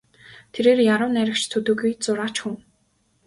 [0.53, 2.55] Тэрээр яруу найрагч төдийгүй зураач хүн.